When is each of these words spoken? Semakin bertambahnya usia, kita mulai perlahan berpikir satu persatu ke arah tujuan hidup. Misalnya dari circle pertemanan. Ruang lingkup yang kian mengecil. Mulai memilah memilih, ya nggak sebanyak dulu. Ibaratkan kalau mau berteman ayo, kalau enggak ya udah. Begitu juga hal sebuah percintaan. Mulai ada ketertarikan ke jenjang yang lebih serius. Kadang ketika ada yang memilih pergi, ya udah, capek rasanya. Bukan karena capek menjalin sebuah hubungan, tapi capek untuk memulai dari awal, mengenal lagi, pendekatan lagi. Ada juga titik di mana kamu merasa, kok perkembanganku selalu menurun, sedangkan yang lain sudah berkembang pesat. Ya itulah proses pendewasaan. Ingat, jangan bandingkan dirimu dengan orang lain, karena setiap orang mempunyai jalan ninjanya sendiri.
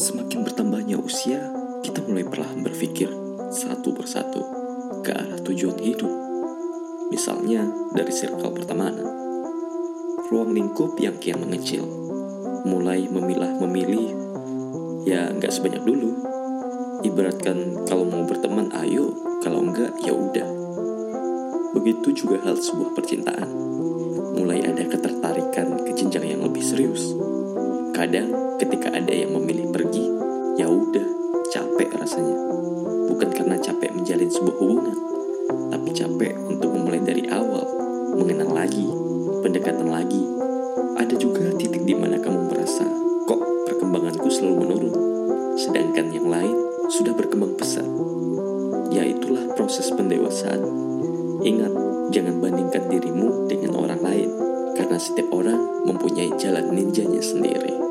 Semakin 0.00 0.48
bertambahnya 0.48 0.96
usia, 0.96 1.52
kita 1.84 2.00
mulai 2.08 2.24
perlahan 2.24 2.64
berpikir 2.64 3.12
satu 3.52 3.92
persatu 3.92 4.40
ke 5.04 5.12
arah 5.12 5.36
tujuan 5.44 5.76
hidup. 5.76 6.08
Misalnya 7.12 7.68
dari 7.92 8.08
circle 8.08 8.56
pertemanan. 8.56 9.04
Ruang 10.32 10.56
lingkup 10.56 10.96
yang 10.96 11.20
kian 11.20 11.44
mengecil. 11.44 11.84
Mulai 12.64 13.12
memilah 13.12 13.60
memilih, 13.60 14.08
ya 15.04 15.36
nggak 15.36 15.52
sebanyak 15.52 15.84
dulu. 15.84 16.16
Ibaratkan 17.04 17.84
kalau 17.84 18.08
mau 18.08 18.24
berteman 18.24 18.72
ayo, 18.80 19.12
kalau 19.44 19.68
enggak 19.68 20.00
ya 20.00 20.16
udah. 20.16 20.48
Begitu 21.76 22.24
juga 22.24 22.40
hal 22.48 22.56
sebuah 22.56 22.96
percintaan. 22.96 23.52
Mulai 24.32 24.64
ada 24.64 24.80
ketertarikan 24.80 25.76
ke 25.84 25.92
jenjang 25.92 26.24
yang 26.24 26.40
lebih 26.40 26.64
serius. 26.64 27.19
Kadang 28.00 28.56
ketika 28.56 28.88
ada 28.96 29.12
yang 29.12 29.36
memilih 29.36 29.68
pergi, 29.76 30.08
ya 30.56 30.64
udah, 30.72 31.04
capek 31.52 32.00
rasanya. 32.00 32.32
Bukan 33.12 33.28
karena 33.28 33.60
capek 33.60 33.92
menjalin 33.92 34.32
sebuah 34.32 34.56
hubungan, 34.56 34.96
tapi 35.68 35.92
capek 35.92 36.32
untuk 36.48 36.72
memulai 36.72 37.04
dari 37.04 37.28
awal, 37.28 37.60
mengenal 38.16 38.56
lagi, 38.56 38.88
pendekatan 39.44 39.92
lagi. 39.92 40.24
Ada 40.96 41.12
juga 41.20 41.52
titik 41.60 41.84
di 41.84 41.92
mana 41.92 42.16
kamu 42.16 42.48
merasa, 42.48 42.88
kok 43.28 43.68
perkembanganku 43.68 44.32
selalu 44.32 44.54
menurun, 44.64 44.94
sedangkan 45.60 46.08
yang 46.08 46.24
lain 46.24 46.56
sudah 46.88 47.12
berkembang 47.12 47.52
pesat. 47.60 47.84
Ya 48.96 49.04
itulah 49.04 49.44
proses 49.52 49.92
pendewasaan. 49.92 50.64
Ingat, 51.44 51.72
jangan 52.16 52.40
bandingkan 52.40 52.88
dirimu 52.88 53.44
dengan 53.44 53.76
orang 53.76 54.00
lain, 54.00 54.32
karena 54.72 54.96
setiap 54.96 55.28
orang 55.36 55.84
mempunyai 55.84 56.32
jalan 56.40 56.64
ninjanya 56.72 57.20
sendiri. 57.20 57.89